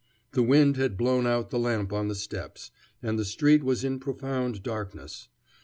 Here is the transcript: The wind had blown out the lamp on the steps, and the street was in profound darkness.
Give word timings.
The 0.31 0.41
wind 0.41 0.77
had 0.77 0.97
blown 0.97 1.27
out 1.27 1.51
the 1.51 1.59
lamp 1.59 1.93
on 1.93 2.07
the 2.07 2.15
steps, 2.15 2.71
and 3.03 3.19
the 3.19 3.23
street 3.23 3.63
was 3.63 3.83
in 3.83 3.99
profound 3.99 4.63
darkness. 4.63 5.27